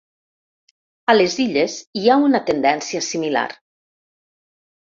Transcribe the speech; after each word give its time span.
A 1.11 1.15
les 1.17 1.35
Illes 1.43 1.75
hi 2.01 2.07
ha 2.07 2.17
una 2.31 2.43
tendència 2.49 3.05
similar. 3.11 3.47